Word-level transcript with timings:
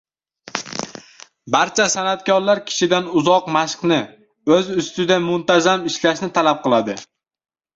Barcha 1.55 1.85
san’atlar 1.95 2.61
kishidan 2.71 3.11
uzoq 3.21 3.51
mashqni, 3.57 4.01
o‘z 4.57 4.73
ustida 4.85 5.21
muntazam 5.27 5.87
ishlashni 5.93 6.33
talab 6.41 6.67
qiladi. 6.67 6.99